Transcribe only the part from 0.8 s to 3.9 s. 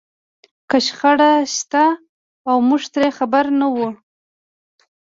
شخړه شته او موږ ترې خبر نه وو.